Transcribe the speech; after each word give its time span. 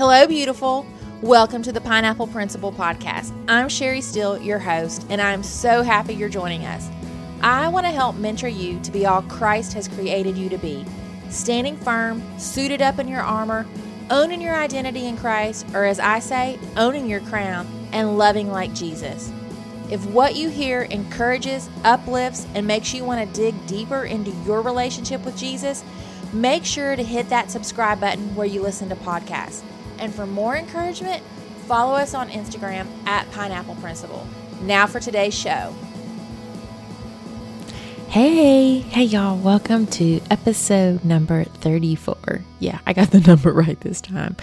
Hello, 0.00 0.26
beautiful. 0.26 0.86
Welcome 1.20 1.62
to 1.62 1.72
the 1.72 1.80
Pineapple 1.82 2.28
Principle 2.28 2.72
Podcast. 2.72 3.34
I'm 3.46 3.68
Sherry 3.68 4.00
Steele, 4.00 4.40
your 4.40 4.58
host, 4.58 5.06
and 5.10 5.20
I'm 5.20 5.42
so 5.42 5.82
happy 5.82 6.14
you're 6.14 6.30
joining 6.30 6.64
us. 6.64 6.88
I 7.42 7.68
want 7.68 7.84
to 7.84 7.92
help 7.92 8.16
mentor 8.16 8.48
you 8.48 8.80
to 8.80 8.90
be 8.90 9.04
all 9.04 9.20
Christ 9.20 9.74
has 9.74 9.88
created 9.88 10.38
you 10.38 10.48
to 10.48 10.56
be 10.56 10.86
standing 11.28 11.76
firm, 11.76 12.22
suited 12.38 12.80
up 12.80 12.98
in 12.98 13.08
your 13.08 13.20
armor, 13.20 13.66
owning 14.08 14.40
your 14.40 14.54
identity 14.54 15.04
in 15.04 15.18
Christ, 15.18 15.66
or 15.74 15.84
as 15.84 16.00
I 16.00 16.20
say, 16.20 16.58
owning 16.78 17.06
your 17.06 17.20
crown, 17.20 17.68
and 17.92 18.16
loving 18.16 18.50
like 18.50 18.72
Jesus. 18.72 19.30
If 19.90 20.02
what 20.06 20.34
you 20.34 20.48
hear 20.48 20.84
encourages, 20.84 21.68
uplifts, 21.84 22.46
and 22.54 22.66
makes 22.66 22.94
you 22.94 23.04
want 23.04 23.28
to 23.28 23.38
dig 23.38 23.66
deeper 23.66 24.06
into 24.06 24.30
your 24.46 24.62
relationship 24.62 25.26
with 25.26 25.36
Jesus, 25.36 25.84
make 26.32 26.64
sure 26.64 26.96
to 26.96 27.04
hit 27.04 27.28
that 27.28 27.50
subscribe 27.50 28.00
button 28.00 28.34
where 28.34 28.46
you 28.46 28.62
listen 28.62 28.88
to 28.88 28.96
podcasts. 28.96 29.62
And 30.00 30.14
for 30.14 30.26
more 30.26 30.56
encouragement, 30.56 31.22
follow 31.66 31.94
us 31.94 32.14
on 32.14 32.30
Instagram 32.30 32.86
at 33.06 33.30
Pineapple 33.32 33.76
Principle. 33.76 34.26
Now 34.62 34.86
for 34.86 34.98
today's 34.98 35.38
show. 35.38 35.74
Hey, 38.08 38.78
hey 38.78 39.04
y'all, 39.04 39.38
welcome 39.38 39.86
to 39.88 40.20
episode 40.32 41.04
number 41.04 41.44
34. 41.44 42.40
Yeah, 42.58 42.80
I 42.84 42.92
got 42.92 43.12
the 43.12 43.20
number 43.26 43.52
right 43.52 43.78
this 43.82 44.00
time. 44.00 44.36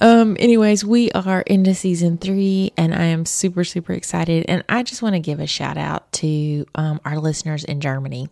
Um 0.00 0.38
anyways, 0.40 0.86
we 0.86 1.10
are 1.10 1.42
into 1.42 1.74
season 1.74 2.16
3 2.16 2.72
and 2.78 2.94
I 2.94 3.04
am 3.04 3.26
super 3.26 3.64
super 3.64 3.92
excited 3.92 4.46
and 4.48 4.64
I 4.70 4.84
just 4.84 5.02
want 5.02 5.16
to 5.16 5.20
give 5.20 5.38
a 5.38 5.46
shout 5.46 5.76
out 5.76 6.10
to 6.12 6.64
um, 6.76 7.00
our 7.04 7.18
listeners 7.18 7.64
in 7.64 7.80
Germany. 7.82 8.30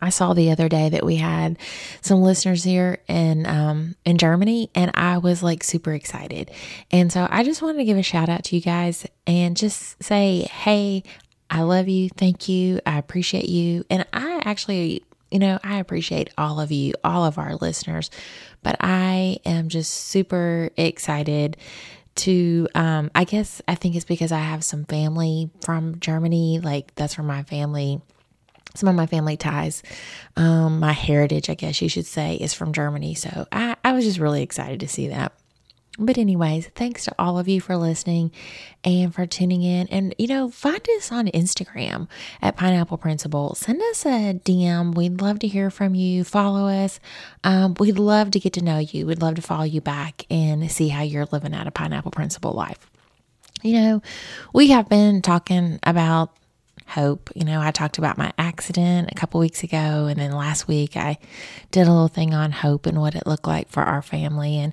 I 0.00 0.10
saw 0.10 0.34
the 0.34 0.50
other 0.50 0.68
day 0.68 0.88
that 0.88 1.04
we 1.04 1.16
had 1.16 1.58
some 2.00 2.22
listeners 2.22 2.64
here 2.64 2.98
in 3.08 3.46
um, 3.46 3.96
in 4.04 4.18
Germany, 4.18 4.70
and 4.74 4.90
I 4.94 5.18
was 5.18 5.42
like 5.42 5.64
super 5.64 5.92
excited. 5.92 6.50
And 6.90 7.12
so 7.12 7.26
I 7.30 7.44
just 7.44 7.62
wanted 7.62 7.78
to 7.78 7.84
give 7.84 7.98
a 7.98 8.02
shout 8.02 8.28
out 8.28 8.44
to 8.44 8.56
you 8.56 8.62
guys 8.62 9.06
and 9.26 9.56
just 9.56 10.02
say, 10.02 10.48
hey, 10.50 11.02
I 11.48 11.62
love 11.62 11.88
you, 11.88 12.08
thank 12.08 12.48
you, 12.48 12.80
I 12.86 12.98
appreciate 12.98 13.48
you, 13.48 13.84
and 13.90 14.06
I 14.12 14.40
actually, 14.44 15.02
you 15.30 15.38
know, 15.38 15.58
I 15.64 15.78
appreciate 15.78 16.30
all 16.38 16.60
of 16.60 16.70
you, 16.70 16.94
all 17.02 17.24
of 17.24 17.38
our 17.38 17.56
listeners, 17.56 18.10
but 18.62 18.76
I 18.80 19.38
am 19.44 19.68
just 19.68 19.92
super 19.92 20.70
excited 20.76 21.56
to 22.16 22.66
um 22.74 23.10
I 23.14 23.24
guess 23.24 23.62
I 23.68 23.76
think 23.76 23.94
it's 23.94 24.04
because 24.04 24.32
I 24.32 24.40
have 24.40 24.64
some 24.64 24.84
family 24.84 25.50
from 25.64 26.00
Germany, 26.00 26.60
like 26.60 26.94
that's 26.94 27.16
where 27.16 27.26
my 27.26 27.44
family 27.44 28.00
some 28.74 28.88
of 28.88 28.94
my 28.94 29.06
family 29.06 29.36
ties, 29.36 29.82
um, 30.36 30.80
my 30.80 30.92
heritage, 30.92 31.50
I 31.50 31.54
guess 31.54 31.80
you 31.82 31.88
should 31.88 32.06
say, 32.06 32.36
is 32.36 32.54
from 32.54 32.72
Germany. 32.72 33.14
So 33.14 33.46
I, 33.52 33.76
I 33.84 33.92
was 33.92 34.04
just 34.04 34.18
really 34.18 34.42
excited 34.42 34.80
to 34.80 34.88
see 34.88 35.08
that. 35.08 35.32
But, 35.98 36.16
anyways, 36.16 36.68
thanks 36.68 37.04
to 37.04 37.14
all 37.18 37.38
of 37.38 37.46
you 37.46 37.60
for 37.60 37.76
listening 37.76 38.32
and 38.82 39.14
for 39.14 39.26
tuning 39.26 39.62
in. 39.62 39.86
And, 39.88 40.14
you 40.18 40.28
know, 40.28 40.48
find 40.48 40.80
us 40.96 41.12
on 41.12 41.26
Instagram 41.26 42.08
at 42.40 42.56
Pineapple 42.56 42.96
Principle. 42.96 43.54
Send 43.54 43.82
us 43.82 44.06
a 44.06 44.40
DM. 44.42 44.94
We'd 44.94 45.20
love 45.20 45.40
to 45.40 45.46
hear 45.46 45.68
from 45.68 45.94
you. 45.94 46.24
Follow 46.24 46.68
us. 46.68 47.00
Um, 47.44 47.74
we'd 47.78 47.98
love 47.98 48.30
to 48.30 48.40
get 48.40 48.54
to 48.54 48.64
know 48.64 48.78
you. 48.78 49.04
We'd 49.04 49.20
love 49.20 49.34
to 49.34 49.42
follow 49.42 49.64
you 49.64 49.82
back 49.82 50.24
and 50.30 50.70
see 50.70 50.88
how 50.88 51.02
you're 51.02 51.26
living 51.32 51.52
out 51.52 51.66
a 51.66 51.70
Pineapple 51.70 52.12
Principle 52.12 52.52
life. 52.52 52.90
You 53.62 53.74
know, 53.74 54.02
we 54.54 54.68
have 54.68 54.88
been 54.88 55.20
talking 55.20 55.80
about 55.82 56.34
hope. 56.86 57.30
You 57.34 57.44
know, 57.44 57.60
I 57.60 57.70
talked 57.70 57.98
about 57.98 58.18
my 58.18 58.32
accident 58.38 59.10
a 59.10 59.14
couple 59.14 59.40
weeks 59.40 59.62
ago, 59.62 60.06
and 60.06 60.18
then 60.18 60.32
last 60.32 60.68
week 60.68 60.96
I 60.96 61.18
did 61.70 61.86
a 61.86 61.92
little 61.92 62.08
thing 62.08 62.34
on 62.34 62.52
hope 62.52 62.86
and 62.86 63.00
what 63.00 63.14
it 63.14 63.26
looked 63.26 63.46
like 63.46 63.68
for 63.68 63.82
our 63.82 64.02
family. 64.02 64.56
And 64.56 64.72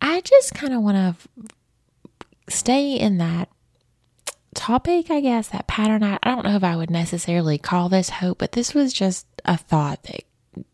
I 0.00 0.20
just 0.20 0.54
kind 0.54 0.74
of 0.74 0.82
want 0.82 1.16
to 1.16 2.52
stay 2.52 2.94
in 2.94 3.18
that 3.18 3.48
topic, 4.54 5.10
I 5.10 5.20
guess, 5.20 5.48
that 5.48 5.66
pattern. 5.66 6.02
I, 6.02 6.18
I 6.22 6.34
don't 6.34 6.44
know 6.44 6.56
if 6.56 6.64
I 6.64 6.76
would 6.76 6.90
necessarily 6.90 7.58
call 7.58 7.88
this 7.88 8.10
hope, 8.10 8.38
but 8.38 8.52
this 8.52 8.74
was 8.74 8.92
just 8.92 9.26
a 9.44 9.56
thought 9.56 10.02
that 10.04 10.22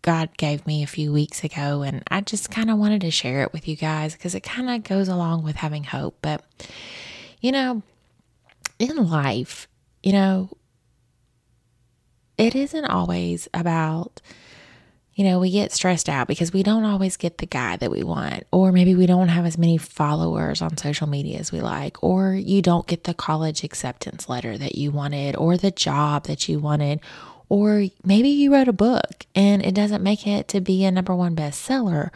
God 0.03 0.37
gave 0.37 0.67
me 0.67 0.83
a 0.83 0.87
few 0.87 1.13
weeks 1.13 1.43
ago, 1.43 1.83
and 1.83 2.03
I 2.11 2.21
just 2.21 2.51
kind 2.51 2.71
of 2.71 2.79
wanted 2.79 3.01
to 3.01 3.11
share 3.11 3.43
it 3.43 3.53
with 3.53 3.67
you 3.67 3.77
guys 3.77 4.15
because 4.15 4.35
it 4.35 4.43
kind 4.43 4.71
of 4.71 4.85
goes 4.85 5.09
along 5.09 5.43
with 5.43 5.57
having 5.57 5.85
hope. 5.85 6.17
But, 6.23 6.45
you 7.41 7.51
know, 7.53 7.83
in 8.79 9.09
life, 9.09 9.67
you 10.03 10.13
know, 10.13 10.51
it 12.39 12.55
isn't 12.55 12.85
always 12.85 13.49
about, 13.55 14.21
you 15.15 15.25
know, 15.25 15.39
we 15.39 15.51
get 15.51 15.73
stressed 15.73 16.09
out 16.09 16.27
because 16.27 16.53
we 16.53 16.63
don't 16.63 16.85
always 16.85 17.17
get 17.17 17.39
the 17.39 17.47
guy 17.47 17.77
that 17.77 17.91
we 17.91 18.03
want, 18.03 18.45
or 18.51 18.73
maybe 18.73 18.95
we 18.95 19.07
don't 19.07 19.29
have 19.29 19.45
as 19.45 19.59
many 19.59 19.77
followers 19.77 20.63
on 20.63 20.77
social 20.77 21.07
media 21.07 21.39
as 21.39 21.53
we 21.53 21.61
like, 21.61 22.03
or 22.03 22.33
you 22.33 22.63
don't 22.63 22.87
get 22.87 23.05
the 23.05 23.15
college 23.15 23.63
acceptance 23.63 24.29
letter 24.29 24.57
that 24.57 24.75
you 24.75 24.91
wanted, 24.91 25.37
or 25.37 25.57
the 25.57 25.71
job 25.71 26.25
that 26.25 26.49
you 26.49 26.59
wanted, 26.59 27.01
or 27.49 27.85
maybe 28.03 28.31
you 28.31 28.53
wrote 28.53 28.69
a 28.69 28.73
book 28.73 29.27
and 29.35 29.65
it 29.65 29.75
doesn't 29.75 30.03
make 30.03 30.27
it 30.27 30.49
to 30.49 30.61
be 30.61 30.85
a 30.85 30.91
number 30.91 31.15
one 31.15 31.37
bestseller, 31.37 32.11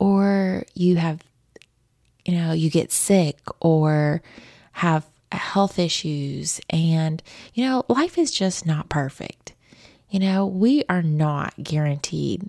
or 0.00 0.64
you 0.74 0.96
have, 0.96 1.22
you 2.24 2.34
know, 2.34 2.52
you 2.52 2.68
get 2.68 2.90
sick 2.90 3.38
or 3.60 4.20
have 4.72 5.06
health 5.36 5.78
issues, 5.78 6.60
and, 6.70 7.22
you 7.54 7.64
know, 7.64 7.84
life 7.88 8.18
is 8.18 8.30
just 8.30 8.66
not 8.66 8.88
perfect. 8.88 9.54
You 10.08 10.18
know, 10.20 10.46
we 10.46 10.84
are 10.88 11.02
not 11.02 11.54
guaranteed 11.62 12.48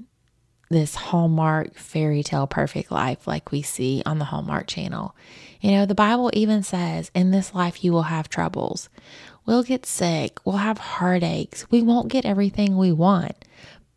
this 0.71 0.95
Hallmark 0.95 1.75
fairy 1.75 2.23
tale 2.23 2.47
perfect 2.47 2.91
life 2.91 3.27
like 3.27 3.51
we 3.51 3.61
see 3.61 4.01
on 4.05 4.19
the 4.19 4.25
Hallmark 4.25 4.67
channel. 4.67 5.15
You 5.59 5.71
know, 5.71 5.85
the 5.85 5.93
Bible 5.93 6.31
even 6.33 6.63
says, 6.63 7.11
in 7.13 7.31
this 7.31 7.53
life 7.53 7.83
you 7.83 7.91
will 7.91 8.03
have 8.03 8.29
troubles. 8.29 8.89
We'll 9.45 9.63
get 9.63 9.85
sick, 9.85 10.39
we'll 10.45 10.57
have 10.57 10.77
heartaches, 10.77 11.65
we 11.69 11.81
won't 11.81 12.11
get 12.11 12.25
everything 12.25 12.77
we 12.77 12.91
want, 12.91 13.43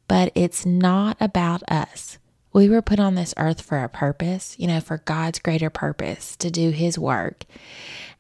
but 0.09 0.33
it's 0.34 0.67
not 0.67 1.17
about 1.21 1.62
us. 1.71 2.19
We 2.53 2.69
were 2.69 2.83
put 2.83 3.00
on 3.00 3.15
this 3.15 3.34
earth 3.37 3.61
for 3.61 3.83
a 3.83 3.89
purpose, 3.89 4.56
you 4.59 4.67
know, 4.67 4.81
for 4.81 4.99
God's 4.99 5.39
greater 5.39 5.71
purpose 5.71 6.37
to 6.37 6.50
do 6.50 6.71
His 6.71 6.99
work. 6.99 7.44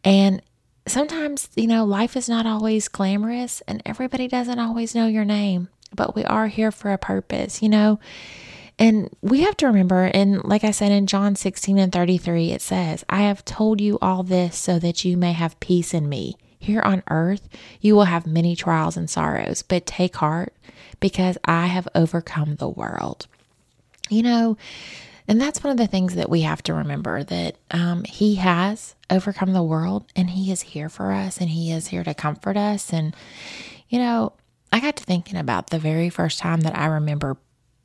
And 0.02 0.42
sometimes, 0.86 1.48
you 1.54 1.66
know, 1.66 1.84
life 1.84 2.16
is 2.16 2.28
not 2.28 2.46
always 2.46 2.88
glamorous 2.88 3.62
and 3.66 3.82
everybody 3.84 4.28
doesn't 4.28 4.58
always 4.58 4.94
know 4.94 5.06
your 5.06 5.24
name, 5.24 5.68
but 5.94 6.14
we 6.14 6.24
are 6.24 6.48
here 6.48 6.70
for 6.70 6.92
a 6.92 6.98
purpose, 6.98 7.62
you 7.62 7.68
know. 7.68 7.98
And 8.78 9.08
we 9.22 9.42
have 9.42 9.56
to 9.58 9.66
remember, 9.66 10.10
and 10.12 10.42
like 10.42 10.64
I 10.64 10.72
said 10.72 10.90
in 10.90 11.06
John 11.06 11.36
16 11.36 11.78
and 11.78 11.92
33, 11.92 12.50
it 12.50 12.60
says, 12.60 13.04
I 13.08 13.22
have 13.22 13.44
told 13.44 13.80
you 13.80 13.98
all 14.02 14.24
this 14.24 14.56
so 14.56 14.78
that 14.80 15.04
you 15.04 15.16
may 15.16 15.32
have 15.32 15.60
peace 15.60 15.94
in 15.94 16.08
me. 16.08 16.36
Here 16.58 16.80
on 16.80 17.02
earth, 17.08 17.48
you 17.80 17.94
will 17.94 18.04
have 18.04 18.26
many 18.26 18.56
trials 18.56 18.96
and 18.96 19.08
sorrows, 19.08 19.62
but 19.62 19.86
take 19.86 20.16
heart 20.16 20.54
because 20.98 21.38
I 21.44 21.66
have 21.66 21.86
overcome 21.94 22.56
the 22.56 22.68
world. 22.68 23.26
You 24.08 24.22
know, 24.22 24.56
and 25.26 25.40
that's 25.40 25.64
one 25.64 25.70
of 25.70 25.76
the 25.76 25.86
things 25.86 26.14
that 26.16 26.28
we 26.28 26.42
have 26.42 26.62
to 26.64 26.74
remember 26.74 27.24
that 27.24 27.56
um, 27.70 28.04
He 28.04 28.36
has 28.36 28.94
overcome 29.10 29.52
the 29.52 29.62
world 29.62 30.04
and 30.14 30.30
He 30.30 30.52
is 30.52 30.60
here 30.62 30.88
for 30.88 31.12
us 31.12 31.38
and 31.38 31.50
He 31.50 31.72
is 31.72 31.88
here 31.88 32.04
to 32.04 32.14
comfort 32.14 32.56
us. 32.56 32.92
And, 32.92 33.14
you 33.88 33.98
know, 33.98 34.32
I 34.72 34.80
got 34.80 34.96
to 34.96 35.04
thinking 35.04 35.38
about 35.38 35.70
the 35.70 35.78
very 35.78 36.10
first 36.10 36.38
time 36.38 36.60
that 36.62 36.76
I 36.76 36.86
remember 36.86 37.36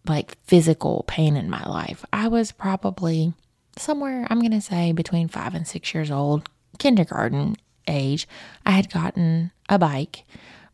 like 0.07 0.37
physical 0.45 1.05
pain 1.07 1.37
in 1.37 1.49
my 1.49 1.63
life. 1.63 2.03
I 2.11 2.27
was 2.27 2.51
probably 2.51 3.33
somewhere, 3.77 4.27
I'm 4.29 4.39
going 4.39 4.51
to 4.51 4.61
say 4.61 4.91
between 4.91 5.27
five 5.27 5.55
and 5.55 5.67
six 5.67 5.93
years 5.93 6.11
old, 6.11 6.49
kindergarten 6.77 7.55
age. 7.87 8.27
I 8.65 8.71
had 8.71 8.91
gotten 8.91 9.51
a 9.69 9.79
bike. 9.79 10.25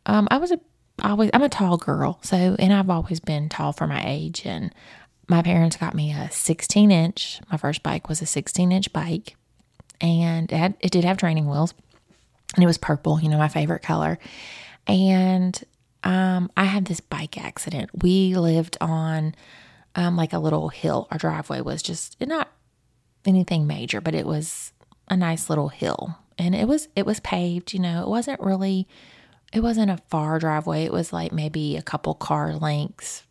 Um, 0.06 0.28
I 0.32 0.38
was 0.38 0.52
a 0.52 0.60
always 1.04 1.30
I'm 1.34 1.44
a 1.44 1.50
tall 1.50 1.78
girl, 1.78 2.20
so 2.22 2.56
and 2.58 2.74
I've 2.74 2.90
always 2.90 3.20
been 3.20 3.50
tall 3.50 3.74
for 3.74 3.88
my 3.88 4.04
age 4.06 4.46
and 4.46 4.74
my 5.28 5.42
parents 5.42 5.78
got 5.78 5.94
me 5.94 6.12
a 6.12 6.30
16 6.32 6.92
inch. 6.92 7.42
My 7.52 7.58
first 7.58 7.84
bike 7.84 8.10
was 8.10 8.22
a 8.22 8.26
16 8.26 8.72
inch 8.72 8.94
bike, 8.94 9.36
and 10.00 10.52
it, 10.52 10.58
had, 10.58 10.76
it 10.80 10.92
did 10.92 11.04
have 11.04 11.18
training 11.18 11.50
wheels, 11.50 11.74
and 12.56 12.64
it 12.64 12.68
was 12.68 12.78
purple, 12.78 13.20
you 13.20 13.30
know, 13.30 13.38
my 13.38 13.48
favorite 13.48 13.82
color. 13.82 14.20
And 14.88 15.62
um, 16.04 16.52
I 16.56 16.66
had 16.66 16.86
this 16.86 17.00
bike 17.00 17.44
accident. 17.44 17.90
We 18.04 18.36
lived 18.36 18.78
on 18.80 19.34
um, 19.96 20.16
like 20.16 20.34
a 20.34 20.40
little 20.40 20.70
hill. 20.70 21.08
Our 21.12 21.18
driveway 21.18 21.62
was 21.62 21.82
just 21.82 22.20
not 22.22 22.52
anything 23.26 23.66
major, 23.66 24.02
but 24.02 24.14
it 24.14 24.28
was 24.28 24.72
a 25.10 25.18
nice 25.18 25.50
little 25.50 25.70
hill, 25.70 26.18
and 26.38 26.56
it 26.56 26.68
was 26.68 26.88
it 26.96 27.06
was 27.06 27.20
paved. 27.20 27.74
You 27.74 27.80
know, 27.80 28.02
it 28.04 28.08
wasn't 28.08 28.40
really. 28.40 28.88
It 29.54 29.62
wasn't 29.62 29.92
a 29.92 30.02
far 30.10 30.38
driveway. 30.38 30.84
It 30.84 30.92
was 30.92 31.14
like 31.14 31.32
maybe 31.32 31.78
a 31.78 31.82
couple 31.82 32.14
car 32.14 32.54
lengths, 32.54 33.24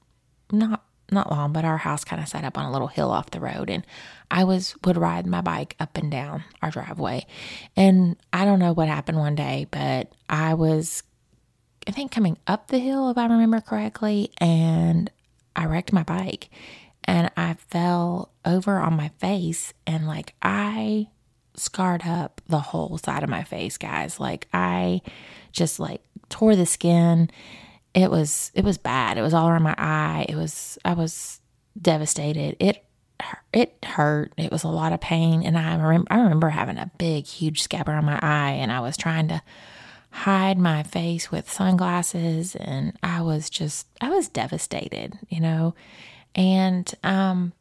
not 0.50 0.83
not 1.10 1.30
long, 1.30 1.52
but 1.52 1.64
our 1.64 1.78
house 1.78 2.04
kind 2.04 2.22
of 2.22 2.28
sat 2.28 2.44
up 2.44 2.58
on 2.58 2.64
a 2.64 2.72
little 2.72 2.88
hill 2.88 3.10
off 3.10 3.30
the 3.30 3.40
road 3.40 3.70
and 3.70 3.86
I 4.30 4.44
was 4.44 4.74
would 4.84 4.96
ride 4.96 5.26
my 5.26 5.40
bike 5.40 5.76
up 5.78 5.96
and 5.96 6.10
down 6.10 6.44
our 6.62 6.70
driveway. 6.70 7.26
And 7.76 8.16
I 8.32 8.44
don't 8.44 8.58
know 8.58 8.72
what 8.72 8.88
happened 8.88 9.18
one 9.18 9.34
day, 9.34 9.66
but 9.70 10.12
I 10.28 10.54
was 10.54 11.02
I 11.86 11.90
think 11.90 12.10
coming 12.10 12.38
up 12.46 12.68
the 12.68 12.78
hill 12.78 13.10
if 13.10 13.18
I 13.18 13.26
remember 13.26 13.60
correctly 13.60 14.30
and 14.38 15.10
I 15.54 15.66
wrecked 15.66 15.92
my 15.92 16.02
bike 16.02 16.50
and 17.04 17.30
I 17.36 17.54
fell 17.54 18.30
over 18.44 18.78
on 18.78 18.96
my 18.96 19.08
face 19.08 19.72
and 19.86 20.06
like 20.06 20.34
I 20.42 21.08
scarred 21.56 22.02
up 22.06 22.40
the 22.48 22.58
whole 22.58 22.98
side 22.98 23.22
of 23.22 23.28
my 23.28 23.44
face, 23.44 23.78
guys. 23.78 24.18
Like 24.18 24.48
I 24.52 25.02
just 25.52 25.78
like 25.78 26.02
tore 26.28 26.56
the 26.56 26.66
skin. 26.66 27.30
It 27.94 28.10
was 28.10 28.50
it 28.54 28.64
was 28.64 28.78
bad. 28.78 29.18
It 29.18 29.22
was 29.22 29.34
all 29.34 29.48
around 29.48 29.62
my 29.62 29.74
eye. 29.78 30.26
It 30.28 30.36
was 30.36 30.78
I 30.84 30.94
was 30.94 31.40
devastated. 31.80 32.56
It 32.58 32.84
it 33.52 33.76
hurt. 33.84 34.32
It 34.36 34.50
was 34.50 34.64
a 34.64 34.68
lot 34.68 34.92
of 34.92 35.00
pain, 35.00 35.42
and 35.44 35.56
I 35.56 35.76
remember 35.76 36.08
I 36.10 36.20
remember 36.20 36.48
having 36.50 36.78
a 36.78 36.90
big, 36.98 37.26
huge 37.26 37.62
scab 37.62 37.88
on 37.88 38.04
my 38.04 38.18
eye, 38.20 38.52
and 38.52 38.72
I 38.72 38.80
was 38.80 38.96
trying 38.96 39.28
to 39.28 39.42
hide 40.10 40.58
my 40.58 40.82
face 40.82 41.30
with 41.30 41.50
sunglasses, 41.50 42.56
and 42.56 42.96
I 43.02 43.22
was 43.22 43.48
just 43.48 43.86
I 44.00 44.10
was 44.10 44.28
devastated, 44.28 45.18
you 45.28 45.40
know, 45.40 45.74
and 46.34 46.92
um, 47.04 47.52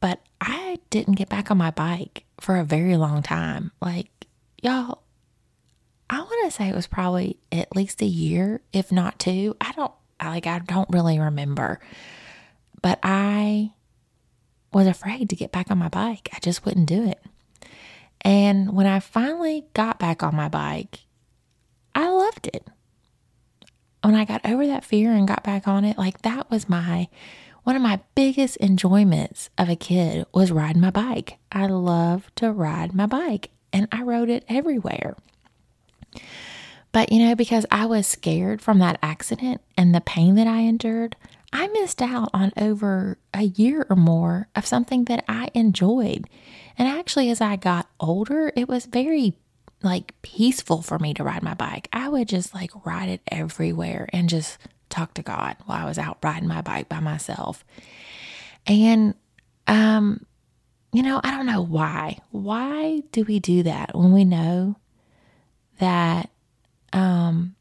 but 0.00 0.20
I 0.40 0.78
didn't 0.90 1.14
get 1.14 1.28
back 1.28 1.50
on 1.50 1.58
my 1.58 1.70
bike 1.70 2.24
for 2.40 2.56
a 2.56 2.64
very 2.64 2.96
long 2.96 3.22
time. 3.22 3.72
Like 3.80 4.26
y'all, 4.62 5.02
I 6.10 6.18
want 6.18 6.44
to 6.44 6.50
say 6.50 6.68
it 6.68 6.74
was 6.74 6.88
probably 6.88 7.38
at 7.52 7.74
least 7.76 8.02
a 8.02 8.06
year, 8.06 8.60
if 8.72 8.90
not 8.90 9.20
two. 9.20 9.56
I 9.60 9.70
don't 9.72 9.92
like 10.20 10.48
I 10.48 10.58
don't 10.58 10.90
really 10.90 11.20
remember, 11.20 11.78
but 12.82 12.98
I 13.04 13.70
was 14.72 14.88
afraid 14.88 15.30
to 15.30 15.36
get 15.36 15.52
back 15.52 15.70
on 15.70 15.78
my 15.78 15.88
bike. 15.88 16.28
I 16.32 16.40
just 16.40 16.64
wouldn't 16.64 16.88
do 16.88 17.06
it. 17.06 17.22
And 18.22 18.72
when 18.72 18.86
I 18.86 18.98
finally 18.98 19.66
got 19.72 20.00
back 20.00 20.24
on 20.24 20.34
my 20.34 20.48
bike, 20.48 21.06
I 21.94 22.08
loved 22.10 22.48
it. 22.48 22.66
When 24.02 24.16
I 24.16 24.24
got 24.24 24.44
over 24.44 24.66
that 24.66 24.84
fear 24.84 25.12
and 25.12 25.28
got 25.28 25.44
back 25.44 25.68
on 25.68 25.84
it, 25.84 25.96
like 25.96 26.22
that 26.22 26.50
was 26.50 26.68
my 26.68 27.08
one 27.62 27.76
of 27.76 27.82
my 27.82 28.00
biggest 28.16 28.56
enjoyments 28.60 29.48
of 29.56 29.68
a 29.68 29.76
kid 29.76 30.26
was 30.34 30.50
riding 30.50 30.82
my 30.82 30.90
bike. 30.90 31.38
I 31.52 31.66
love 31.66 32.34
to 32.36 32.50
ride 32.50 32.94
my 32.94 33.06
bike 33.06 33.50
and 33.72 33.86
I 33.92 34.02
rode 34.02 34.28
it 34.28 34.44
everywhere. 34.48 35.14
But 36.92 37.12
you 37.12 37.24
know, 37.24 37.34
because 37.34 37.66
I 37.70 37.86
was 37.86 38.06
scared 38.06 38.60
from 38.60 38.78
that 38.80 38.98
accident 39.02 39.60
and 39.76 39.94
the 39.94 40.00
pain 40.00 40.34
that 40.34 40.46
I 40.46 40.60
endured, 40.60 41.16
I 41.52 41.68
missed 41.68 42.02
out 42.02 42.30
on 42.32 42.52
over 42.56 43.18
a 43.34 43.42
year 43.42 43.86
or 43.88 43.96
more 43.96 44.48
of 44.54 44.66
something 44.66 45.04
that 45.04 45.24
I 45.28 45.50
enjoyed. 45.54 46.28
And 46.78 46.88
actually, 46.88 47.30
as 47.30 47.40
I 47.40 47.56
got 47.56 47.88
older, 47.98 48.52
it 48.56 48.68
was 48.68 48.86
very 48.86 49.36
like 49.82 50.14
peaceful 50.22 50.82
for 50.82 50.98
me 50.98 51.14
to 51.14 51.24
ride 51.24 51.42
my 51.42 51.54
bike. 51.54 51.88
I 51.92 52.08
would 52.08 52.28
just 52.28 52.54
like 52.54 52.70
ride 52.84 53.08
it 53.08 53.22
everywhere 53.28 54.08
and 54.12 54.28
just 54.28 54.58
talk 54.88 55.14
to 55.14 55.22
God 55.22 55.56
while 55.66 55.84
I 55.84 55.88
was 55.88 55.98
out 55.98 56.18
riding 56.22 56.48
my 56.48 56.60
bike 56.60 56.88
by 56.88 57.00
myself. 57.00 57.64
And, 58.66 59.14
um, 59.66 60.26
you 60.92 61.02
know, 61.02 61.20
I 61.22 61.30
don't 61.30 61.46
know 61.46 61.62
why. 61.62 62.18
Why 62.30 63.02
do 63.12 63.24
we 63.24 63.38
do 63.38 63.62
that 63.62 63.96
when 63.96 64.12
we 64.12 64.24
know 64.24 64.76
that 65.80 66.30
um, 66.92 67.56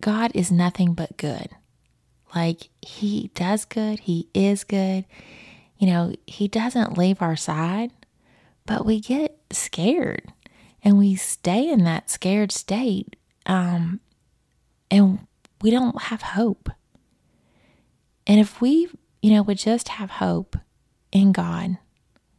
God 0.00 0.32
is 0.34 0.50
nothing 0.50 0.94
but 0.94 1.16
good? 1.16 1.48
Like 2.34 2.68
he 2.82 3.30
does 3.34 3.64
good, 3.64 4.00
he 4.00 4.28
is 4.34 4.64
good. 4.64 5.04
You 5.78 5.86
know, 5.86 6.14
he 6.26 6.48
doesn't 6.48 6.98
leave 6.98 7.22
our 7.22 7.36
side, 7.36 7.92
but 8.66 8.84
we 8.84 9.00
get 9.00 9.38
scared 9.52 10.32
and 10.82 10.98
we 10.98 11.14
stay 11.14 11.68
in 11.68 11.84
that 11.84 12.10
scared 12.10 12.52
state. 12.52 13.16
Um, 13.46 14.00
and 14.90 15.26
we 15.62 15.70
don't 15.70 16.02
have 16.02 16.22
hope. 16.22 16.70
And 18.26 18.40
if 18.40 18.60
we, 18.60 18.88
you 19.22 19.30
know, 19.32 19.42
would 19.42 19.58
just 19.58 19.88
have 19.88 20.10
hope 20.10 20.56
in 21.12 21.32
God 21.32 21.78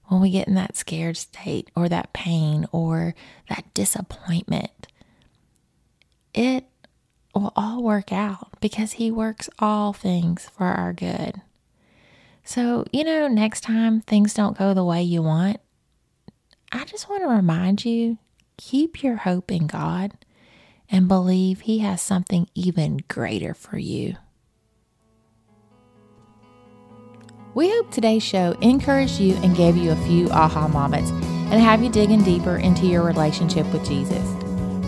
when 0.05 0.21
we 0.21 0.31
get 0.31 0.47
in 0.47 0.55
that 0.55 0.75
scared 0.75 1.17
state 1.17 1.69
or 1.75 1.89
that 1.89 2.13
pain 2.13 2.65
or 2.71 3.15
that 3.49 3.73
disappointment, 3.73 4.78
it 6.33 6.65
will 7.33 7.53
all 7.55 7.83
work 7.83 8.11
out 8.11 8.49
because 8.59 8.93
He 8.93 9.11
works 9.11 9.49
all 9.59 9.93
things 9.93 10.49
for 10.49 10.65
our 10.65 10.93
good. 10.93 11.41
So, 12.43 12.85
you 12.91 13.03
know, 13.03 13.27
next 13.27 13.61
time 13.61 14.01
things 14.01 14.33
don't 14.33 14.57
go 14.57 14.73
the 14.73 14.83
way 14.83 15.03
you 15.03 15.21
want, 15.21 15.59
I 16.71 16.85
just 16.85 17.09
want 17.09 17.23
to 17.23 17.29
remind 17.29 17.85
you 17.85 18.17
keep 18.57 19.03
your 19.03 19.17
hope 19.17 19.51
in 19.51 19.67
God 19.67 20.13
and 20.89 21.07
believe 21.07 21.61
He 21.61 21.79
has 21.79 22.01
something 22.01 22.47
even 22.55 22.99
greater 23.07 23.53
for 23.53 23.77
you. 23.77 24.15
We 27.55 27.69
hope 27.69 27.91
today's 27.91 28.23
show 28.23 28.51
encouraged 28.61 29.19
you 29.19 29.35
and 29.37 29.55
gave 29.55 29.75
you 29.75 29.91
a 29.91 30.07
few 30.07 30.29
aha 30.29 30.67
moments 30.67 31.11
and 31.11 31.61
have 31.61 31.83
you 31.83 31.89
digging 31.89 32.23
deeper 32.23 32.57
into 32.57 32.85
your 32.85 33.03
relationship 33.03 33.65
with 33.73 33.85
Jesus. 33.87 34.38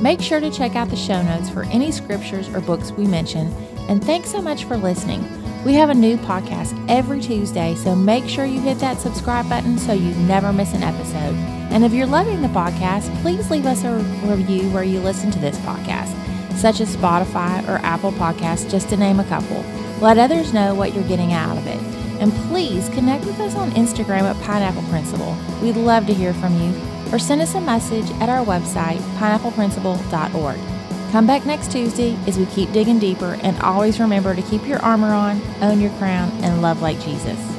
Make 0.01 0.19
sure 0.19 0.39
to 0.39 0.49
check 0.49 0.75
out 0.75 0.89
the 0.89 0.95
show 0.95 1.21
notes 1.21 1.49
for 1.51 1.63
any 1.65 1.91
scriptures 1.91 2.49
or 2.49 2.59
books 2.59 2.91
we 2.91 3.05
mention. 3.05 3.53
And 3.87 4.03
thanks 4.03 4.31
so 4.31 4.41
much 4.41 4.63
for 4.63 4.75
listening. 4.75 5.23
We 5.63 5.73
have 5.73 5.91
a 5.91 5.93
new 5.93 6.17
podcast 6.17 6.73
every 6.89 7.21
Tuesday, 7.21 7.75
so 7.75 7.95
make 7.95 8.27
sure 8.27 8.45
you 8.45 8.59
hit 8.59 8.79
that 8.79 8.99
subscribe 8.99 9.47
button 9.47 9.77
so 9.77 9.93
you 9.93 10.15
never 10.25 10.51
miss 10.51 10.73
an 10.73 10.81
episode. 10.81 11.35
And 11.71 11.85
if 11.85 11.93
you're 11.93 12.07
loving 12.07 12.41
the 12.41 12.47
podcast, 12.47 13.15
please 13.21 13.51
leave 13.51 13.67
us 13.67 13.83
a 13.83 13.93
review 14.25 14.71
where 14.71 14.83
you 14.83 14.99
listen 14.99 15.29
to 15.29 15.39
this 15.39 15.57
podcast, 15.59 16.15
such 16.57 16.81
as 16.81 16.95
Spotify 16.95 17.63
or 17.69 17.77
Apple 17.85 18.11
Podcasts, 18.13 18.71
just 18.71 18.89
to 18.89 18.97
name 18.97 19.19
a 19.19 19.25
couple. 19.25 19.63
Let 20.01 20.17
others 20.17 20.51
know 20.51 20.73
what 20.73 20.95
you're 20.95 21.07
getting 21.07 21.31
out 21.31 21.59
of 21.59 21.67
it. 21.67 21.77
And 22.19 22.33
please 22.49 22.89
connect 22.89 23.25
with 23.25 23.39
us 23.39 23.53
on 23.53 23.69
Instagram 23.71 24.23
at 24.23 24.41
Pineapple 24.41 24.83
Principle. 24.89 25.37
We'd 25.61 25.75
love 25.75 26.07
to 26.07 26.13
hear 26.13 26.33
from 26.33 26.59
you 26.59 26.73
or 27.11 27.19
send 27.19 27.41
us 27.41 27.55
a 27.55 27.61
message 27.61 28.09
at 28.21 28.29
our 28.29 28.45
website, 28.45 28.99
pineappleprinciple.org. 29.17 30.59
Come 31.11 31.27
back 31.27 31.45
next 31.45 31.71
Tuesday 31.71 32.17
as 32.25 32.37
we 32.37 32.45
keep 32.47 32.71
digging 32.71 32.99
deeper 32.99 33.37
and 33.43 33.59
always 33.61 33.99
remember 33.99 34.33
to 34.33 34.41
keep 34.41 34.65
your 34.65 34.79
armor 34.79 35.13
on, 35.13 35.41
own 35.61 35.81
your 35.81 35.91
crown, 35.97 36.29
and 36.41 36.61
love 36.61 36.81
like 36.81 37.01
Jesus. 37.01 37.50